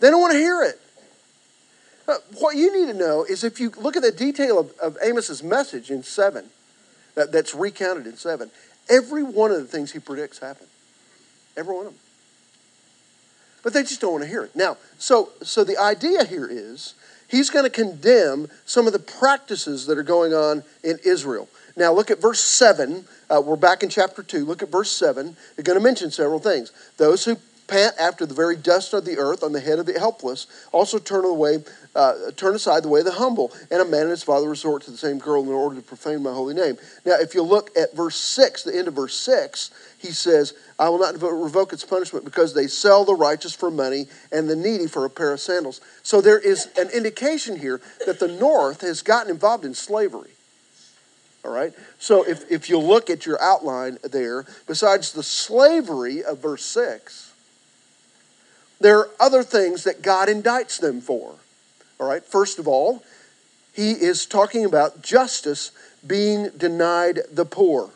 [0.00, 0.80] They don't want to hear it.
[2.08, 4.96] Uh, what you need to know is if you look at the detail of, of
[5.04, 6.46] Amos's message in 7,
[7.14, 8.50] that, that's recounted in 7,
[8.88, 10.66] every one of the things he predicts happen.
[11.56, 12.00] Every one of them.
[13.62, 14.56] But they just don't want to hear it.
[14.56, 16.94] Now, so so the idea here is
[17.28, 21.48] he's going to condemn some of the practices that are going on in Israel.
[21.76, 23.04] Now, look at verse 7.
[23.28, 24.44] Uh, we're back in chapter 2.
[24.44, 25.36] Look at verse 7.
[25.56, 26.72] They're going to mention several things.
[26.96, 27.36] Those who
[27.70, 30.98] pant after the very dust of the earth on the head of the helpless also
[30.98, 31.58] turn away
[31.94, 34.82] uh, turn aside the way of the humble and a man and his father resort
[34.82, 36.76] to the same girl in order to profane my holy name.
[37.04, 40.88] Now if you look at verse 6 the end of verse 6 he says i
[40.88, 44.86] will not revoke its punishment because they sell the righteous for money and the needy
[44.86, 45.80] for a pair of sandals.
[46.02, 50.30] So there is an indication here that the north has gotten involved in slavery.
[51.44, 51.72] All right?
[51.98, 57.29] So if, if you look at your outline there, besides the slavery of verse 6,
[58.80, 61.34] there are other things that God indicts them for.
[61.98, 63.02] All right, first of all,
[63.72, 65.70] he is talking about justice
[66.06, 67.90] being denied the poor.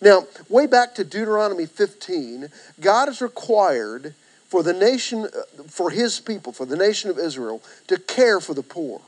[0.00, 2.48] Now, way back to Deuteronomy 15,
[2.80, 4.14] God is required
[4.48, 5.28] for the nation,
[5.68, 9.00] for his people, for the nation of Israel, to care for the poor.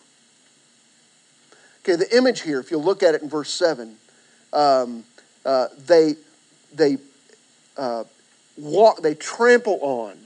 [1.81, 3.96] Okay, the image here, if you look at it in verse 7,
[4.53, 5.05] um,
[5.44, 6.14] uh, they,
[6.74, 6.98] they
[7.77, 8.05] uh,
[8.57, 10.18] walk, they trample on,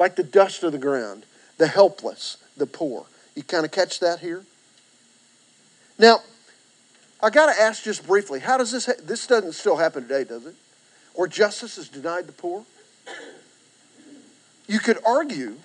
[0.00, 1.26] like the dust of the ground,
[1.58, 3.04] the helpless, the poor.
[3.36, 4.42] You kind of catch that here?
[5.98, 6.20] Now,
[7.22, 10.24] I got to ask just briefly, how does this, ha- this doesn't still happen today,
[10.24, 10.54] does it?
[11.12, 12.64] Or justice is denied the poor?
[14.66, 15.56] You could argue,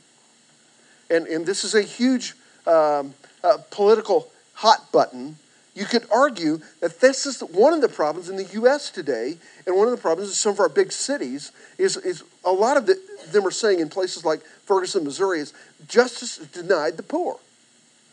[1.09, 2.33] and, and this is a huge
[2.67, 5.37] um, uh, political hot button,
[5.75, 8.89] you could argue that this is one of the problems in the U.S.
[8.89, 12.51] today, and one of the problems in some of our big cities is, is a
[12.51, 12.97] lot of the,
[13.31, 15.53] them are saying in places like Ferguson, Missouri, is
[15.87, 17.37] justice is denied the poor,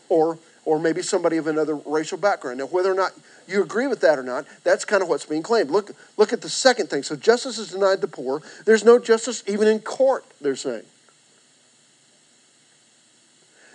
[0.09, 2.59] or or maybe somebody of another racial background.
[2.59, 3.11] Now, whether or not
[3.47, 5.69] you agree with that or not, that's kind of what's being claimed.
[5.69, 7.03] Look, look at the second thing.
[7.03, 8.41] So justice is denied the poor.
[8.65, 10.83] There's no justice even in court, they're saying.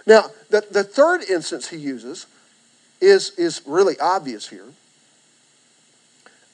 [0.07, 2.27] Now, the, the third instance he uses
[3.01, 4.67] is, is really obvious here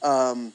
[0.02, 0.52] um,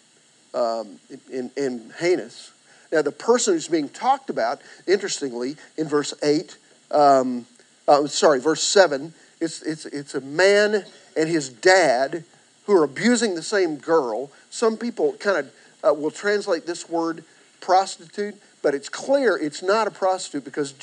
[0.53, 0.99] um,
[1.31, 2.51] in, in heinous.
[2.91, 6.57] Now, the person who's being talked about, interestingly, in verse 8,
[6.91, 7.45] um,
[7.87, 12.23] uh, sorry, verse 7, it's, it's, it's a man and his dad
[12.65, 14.31] who are abusing the same girl.
[14.49, 15.51] Some people kind of
[15.83, 17.23] uh, will translate this word
[17.61, 20.73] prostitute, but it's clear it's not a prostitute because,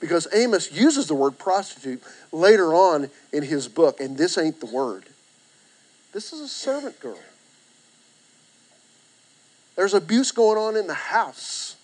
[0.00, 4.66] because Amos uses the word prostitute later on in his book, and this ain't the
[4.66, 5.04] word.
[6.12, 7.18] This is a servant girl.
[9.76, 11.76] There's abuse going on in the house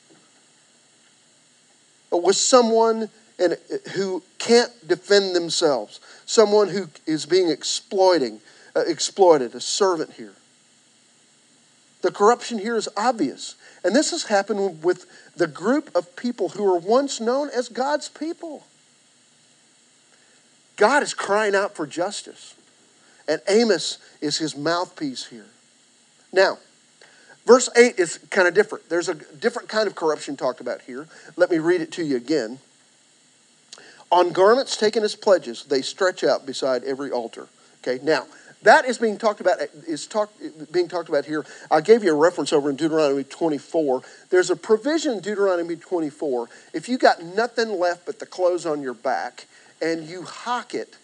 [2.10, 3.08] with someone
[3.38, 3.56] and
[3.94, 8.40] who can't defend themselves, someone who is being exploiting,
[8.74, 10.34] uh, exploited, a servant here.
[12.02, 13.56] The corruption here is obvious.
[13.84, 15.06] And this has happened with
[15.36, 18.64] the group of people who were once known as God's people.
[20.76, 22.54] God is crying out for justice.
[23.26, 25.46] And Amos is his mouthpiece here.
[26.32, 26.58] Now,
[27.46, 28.88] verse 8 is kind of different.
[28.88, 31.06] There's a different kind of corruption talked about here.
[31.36, 32.58] Let me read it to you again.
[34.10, 37.48] On garments taken as pledges, they stretch out beside every altar.
[37.82, 38.26] Okay, now
[38.62, 40.32] that is being talked about is talk,
[40.72, 41.46] being talked about here.
[41.70, 44.02] I gave you a reference over in Deuteronomy 24.
[44.30, 46.48] There's a provision in Deuteronomy 24.
[46.74, 49.46] If you got nothing left but the clothes on your back
[49.80, 50.96] and you hock it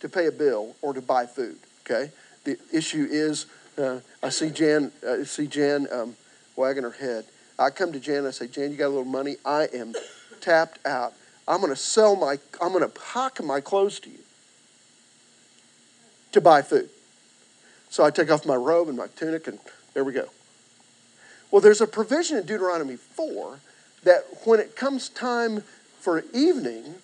[0.00, 2.10] to pay a bill or to buy food, okay?
[2.44, 3.46] The issue is,
[3.78, 6.16] uh, I see Jan, uh, I see Jan um,
[6.54, 7.24] wagging her head.
[7.58, 9.36] I come to Jan I say, Jan, you got a little money?
[9.44, 9.94] I am
[10.40, 11.14] tapped out.
[11.48, 14.18] I'm going to sell my, I'm going to hock my clothes to you
[16.32, 16.90] to buy food.
[17.90, 19.58] So I take off my robe and my tunic, and
[19.94, 20.28] there we go.
[21.50, 23.58] Well, there's a provision in Deuteronomy 4
[24.04, 25.62] that when it comes time
[26.00, 26.96] for evening,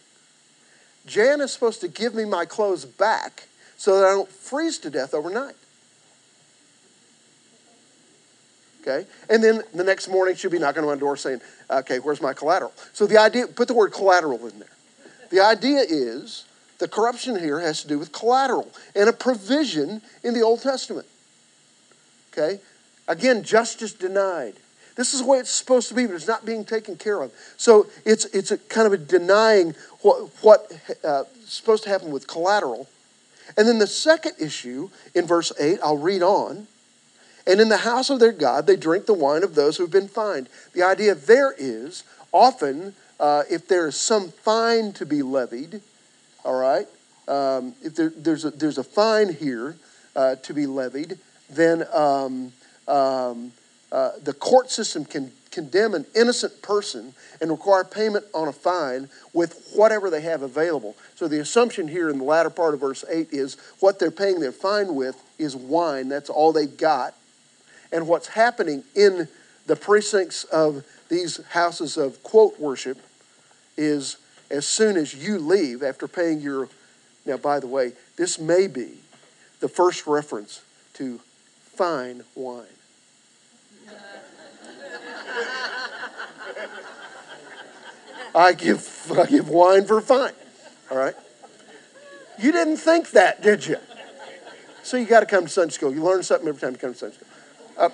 [1.06, 4.90] Jan is supposed to give me my clothes back so that I don't freeze to
[4.90, 5.56] death overnight.
[8.82, 9.06] Okay?
[9.30, 12.34] And then the next morning she'll be knocking on my door saying, okay, where's my
[12.34, 12.72] collateral?
[12.92, 14.68] So the idea, put the word collateral in there.
[15.30, 16.44] The idea is
[16.78, 21.06] the corruption here has to do with collateral and a provision in the Old Testament.
[22.32, 22.60] Okay?
[23.06, 24.54] Again, justice denied.
[24.96, 27.32] This is the way it's supposed to be, but it's not being taken care of.
[27.56, 32.26] So it's, it's a kind of a denying what, what uh, supposed to happen with
[32.26, 32.88] collateral.
[33.56, 36.66] And then the second issue in verse 8, I'll read on.
[37.46, 40.08] And in the house of their God, they drink the wine of those who've been
[40.08, 40.48] fined.
[40.72, 45.82] The idea there is often, uh, if there is some fine to be levied,
[46.44, 46.86] all right,
[47.28, 49.76] um, if there, there's, a, there's a fine here
[50.14, 51.18] uh, to be levied,
[51.50, 52.52] then um,
[52.86, 53.52] um,
[53.90, 59.08] uh, the court system can condemn an innocent person and require payment on a fine
[59.32, 60.96] with whatever they have available.
[61.14, 64.40] So the assumption here in the latter part of verse 8 is what they're paying
[64.40, 66.08] their fine with is wine.
[66.08, 67.14] That's all they've got.
[67.92, 69.28] And what's happening in
[69.66, 72.98] the precincts of these houses of quote worship
[73.76, 74.16] is
[74.50, 76.68] as soon as you leave after paying your.
[77.26, 78.98] Now, by the way, this may be
[79.60, 80.62] the first reference
[80.94, 81.20] to
[81.62, 82.66] fine wine.
[88.34, 90.32] I give, I give wine for fine.
[90.90, 91.14] All right?
[92.38, 93.76] You didn't think that, did you?
[94.82, 95.94] So you got to come to Sunday school.
[95.94, 97.28] You learn something every time you come to Sunday school.
[97.78, 97.90] Uh,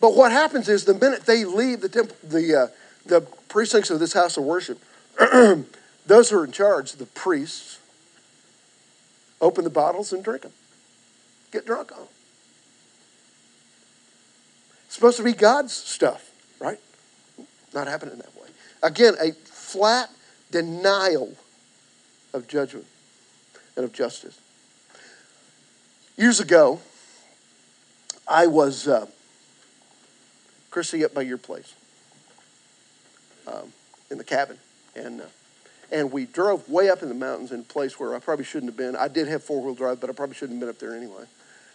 [0.00, 2.66] but what happens is the minute they leave the temple, the uh,
[3.06, 4.78] the precincts of this house of worship,
[6.06, 7.78] those who are in charge, the priests,
[9.40, 10.52] open the bottles and drink them,
[11.50, 12.08] get drunk on them.
[14.88, 16.30] supposed to be God's stuff,
[16.60, 16.78] right?
[17.72, 18.48] Not happening that way.
[18.82, 20.10] Again, a flat
[20.50, 21.34] denial
[22.32, 22.86] of judgment
[23.76, 24.40] and of justice.
[26.16, 26.80] Years ago,
[28.26, 29.06] I was, uh,
[30.70, 31.74] Chrissy, up by your place
[33.48, 33.72] um,
[34.10, 34.58] in the cabin.
[34.94, 35.24] And, uh,
[35.90, 38.70] and we drove way up in the mountains in a place where I probably shouldn't
[38.70, 38.96] have been.
[38.96, 41.24] I did have four wheel drive, but I probably shouldn't have been up there anyway.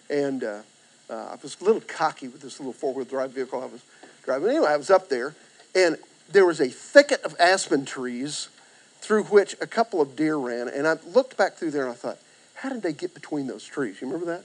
[0.09, 0.61] And uh,
[1.09, 3.83] uh, I was a little cocky with this little four wheel drive vehicle I was
[4.23, 4.49] driving.
[4.49, 5.35] Anyway, I was up there,
[5.73, 5.97] and
[6.31, 8.49] there was a thicket of aspen trees
[8.99, 10.69] through which a couple of deer ran.
[10.69, 12.19] And I looked back through there and I thought,
[12.55, 14.01] how did they get between those trees?
[14.01, 14.43] You remember that?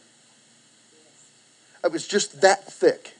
[1.84, 3.14] It was just that thick.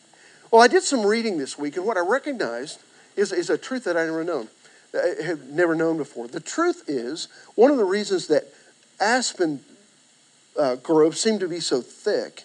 [0.51, 2.81] Well, I did some reading this week, and what I recognized
[3.19, 4.49] is, is a truth that I never known,
[4.93, 6.29] had never known before.
[6.29, 8.45] The truth is, one of the reasons that
[9.01, 9.61] aspen
[10.59, 12.45] uh, groves seem to be so thick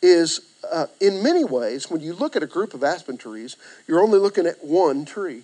[0.00, 4.00] is uh, in many ways, when you look at a group of aspen trees, you're
[4.00, 5.42] only looking at one tree.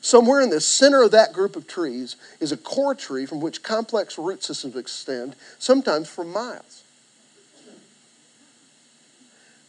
[0.00, 3.62] Somewhere in the center of that group of trees is a core tree from which
[3.62, 6.81] complex root systems extend, sometimes for miles.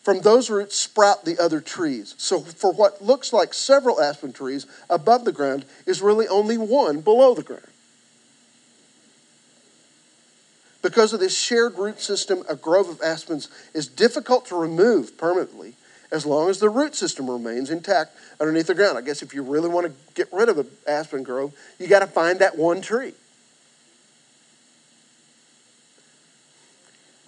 [0.04, 2.14] From those roots sprout the other trees.
[2.18, 7.00] So, for what looks like several aspen trees above the ground, is really only one
[7.00, 7.68] below the ground.
[10.82, 15.76] Because of this shared root system, a grove of aspens is difficult to remove permanently
[16.12, 18.98] as long as the root system remains intact underneath the ground.
[18.98, 22.00] I guess if you really want to get rid of an aspen grove, you got
[22.00, 23.14] to find that one tree.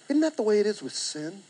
[0.10, 1.42] Isn't that the way it is with sin?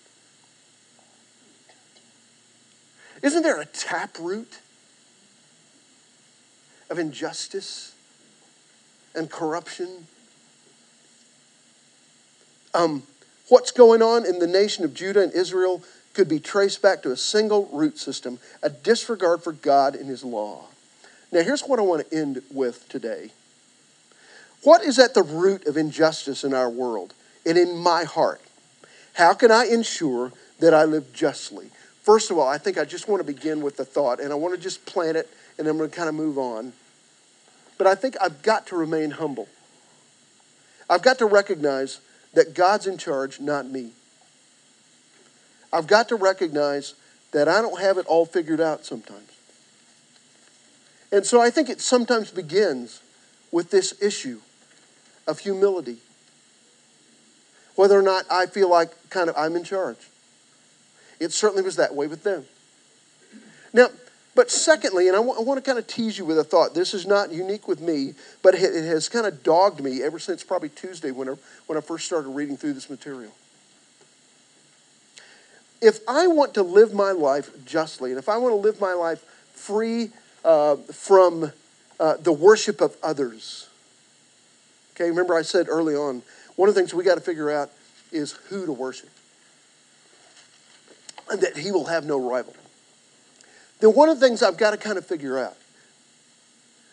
[3.26, 4.60] Isn't there a taproot
[6.92, 7.96] of injustice
[9.16, 10.06] and corruption
[12.76, 13.02] um,
[13.50, 15.82] what's going on in the nation of Judah and Israel
[16.14, 20.24] could be traced back to a single root system, a disregard for God and His
[20.24, 20.66] law.
[21.32, 23.32] Now, here's what I want to end with today.
[24.62, 28.42] What is at the root of injustice in our world and in my heart?
[29.14, 31.72] How can I ensure that I live justly?
[32.06, 34.36] First of all, I think I just want to begin with the thought, and I
[34.36, 35.28] want to just plant it,
[35.58, 36.72] and I'm going to kind of move on.
[37.80, 39.47] But I think I've got to remain humble.
[40.88, 42.01] I've got to recognize
[42.36, 43.93] that God's in charge, not me.
[45.74, 46.93] I've got to recognize
[47.32, 49.32] that I don't have it all figured out sometimes.
[51.12, 53.01] And so I think it sometimes begins
[53.51, 54.41] with this issue
[55.26, 55.97] of humility.
[57.76, 59.97] Whether or not I feel like kind of I'm in charge.
[61.20, 62.45] It certainly was that way with them.
[63.74, 63.89] Now,
[64.36, 66.74] but secondly, and I, w- I want to kind of tease you with a thought.
[66.74, 70.43] This is not unique with me, but it has kind of dogged me ever since
[70.43, 71.36] probably Tuesday when I,
[71.68, 73.32] when I first started reading through this material.
[75.82, 78.93] If I want to live my life justly, and if I want to live my
[78.93, 79.22] life
[79.53, 80.09] free
[80.43, 81.51] uh, from
[81.99, 83.70] uh, the worship of others,
[84.95, 86.24] okay, remember I said early on,
[86.55, 87.70] one of the things we got to figure out
[88.11, 89.09] is who to worship,
[91.30, 92.54] and that he will have no rival
[93.80, 95.58] then one of the things I've got to kind of figure out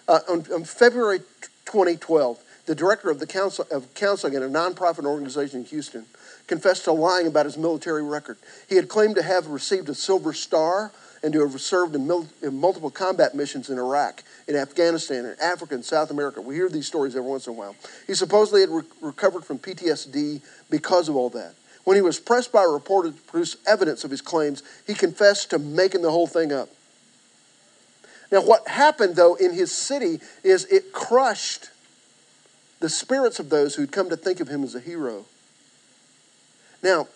[0.08, 1.20] uh, on, on, February
[1.64, 6.06] 2012, the director of the council of counseling at a nonprofit organization in Houston
[6.46, 8.36] confessed to lying about his military record.
[8.68, 10.90] He had claimed to have received a Silver Star
[11.22, 15.36] and to have served in, mil- in multiple combat missions in Iraq, in Afghanistan, in
[15.40, 16.40] Africa, and South America.
[16.40, 17.76] We hear these stories every once in a while.
[18.08, 21.54] He supposedly had re- recovered from PTSD because of all that.
[21.84, 25.50] When he was pressed by a reporter to produce evidence of his claims, he confessed
[25.50, 26.68] to making the whole thing up.
[28.30, 31.68] Now, what happened, though, in his city is it crushed
[32.80, 35.24] the spirits of those who'd come to think of him as a hero.
[36.82, 37.08] Now,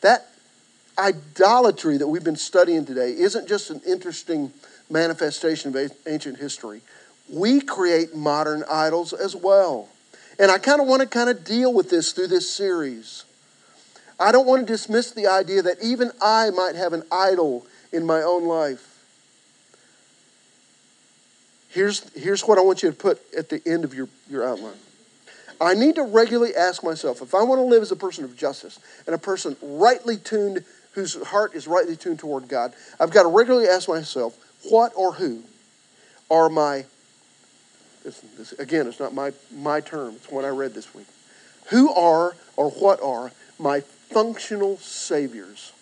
[0.00, 0.28] that
[0.98, 4.52] idolatry that we've been studying today isn't just an interesting
[4.88, 6.80] manifestation of ancient history.
[7.28, 9.88] We create modern idols as well.
[10.38, 13.24] And I kind of want to kind of deal with this through this series.
[14.18, 18.06] I don't want to dismiss the idea that even I might have an idol in
[18.06, 18.92] my own life.
[21.68, 24.78] Here's, here's what I want you to put at the end of your, your outline.
[25.60, 28.36] I need to regularly ask myself if I want to live as a person of
[28.36, 33.24] justice and a person rightly tuned, whose heart is rightly tuned toward God, I've got
[33.24, 34.38] to regularly ask myself,
[34.70, 35.42] what or who
[36.30, 36.86] are my,
[38.04, 41.06] this, this, again, it's not my, my term, it's what I read this week.
[41.68, 45.72] Who are or what are my functional saviors?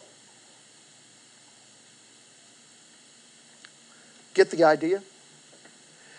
[4.34, 5.02] Get the idea?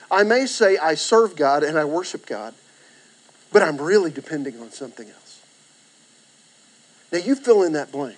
[0.10, 2.54] I may say I serve God and I worship God,
[3.52, 5.42] but I'm really depending on something else.
[7.12, 8.18] Now, you fill in that blank.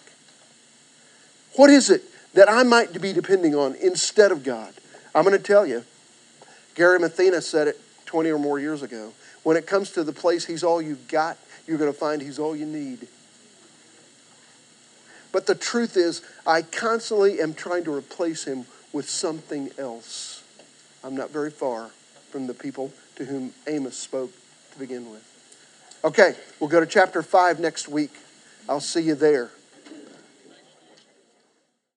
[1.55, 4.73] What is it that I might be depending on instead of God?
[5.13, 5.83] I'm going to tell you.
[6.75, 9.13] Gary Mathena said it 20 or more years ago.
[9.43, 12.37] When it comes to the place He's all you've got, you're going to find He's
[12.37, 13.07] all you need.
[15.37, 20.43] But the truth is, I constantly am trying to replace Him with something else.
[21.03, 21.91] I'm not very far
[22.31, 24.31] from the people to whom Amos spoke
[24.71, 25.21] to begin with.
[26.03, 28.15] Okay, we'll go to chapter 5 next week.
[28.67, 29.51] I'll see you there.